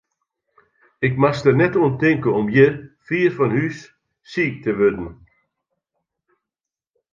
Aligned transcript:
Ik 1.07 1.13
moast 1.21 1.43
der 1.45 1.57
net 1.61 1.73
oan 1.81 1.95
tinke 2.01 2.29
om 2.39 2.47
hjir, 2.53 2.73
fier 3.07 3.31
fan 3.37 3.51
hús, 3.57 3.79
siik 4.31 4.55
te 4.63 4.71
wurden. 4.77 5.09